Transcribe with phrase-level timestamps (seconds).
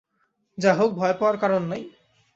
[0.57, 1.83] যা হোক, ভয় পাওয়ার কারণ নেই।